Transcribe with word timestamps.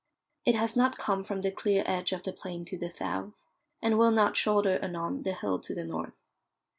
It 0.45 0.55
has 0.55 0.75
not 0.75 0.97
come 0.97 1.23
from 1.23 1.41
the 1.41 1.51
clear 1.51 1.83
edge 1.85 2.11
of 2.11 2.23
the 2.23 2.33
plain 2.33 2.65
to 2.65 2.75
the 2.75 2.89
south, 2.89 3.45
and 3.83 3.99
will 3.99 4.09
not 4.09 4.35
shoulder 4.35 4.79
anon 4.81 5.21
the 5.21 5.33
hill 5.33 5.59
to 5.59 5.75
the 5.75 5.85
north. 5.85 6.23